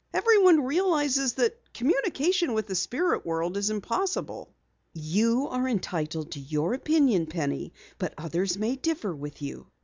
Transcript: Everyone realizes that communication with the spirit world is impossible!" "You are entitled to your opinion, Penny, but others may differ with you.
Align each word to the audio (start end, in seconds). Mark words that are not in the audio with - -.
Everyone 0.15 0.63
realizes 0.65 1.33
that 1.33 1.61
communication 1.75 2.53
with 2.55 2.65
the 2.65 2.73
spirit 2.73 3.23
world 3.23 3.55
is 3.55 3.69
impossible!" 3.69 4.51
"You 4.95 5.47
are 5.49 5.69
entitled 5.69 6.31
to 6.31 6.39
your 6.39 6.73
opinion, 6.73 7.27
Penny, 7.27 7.71
but 7.99 8.15
others 8.17 8.57
may 8.57 8.75
differ 8.77 9.15
with 9.15 9.43
you. 9.43 9.67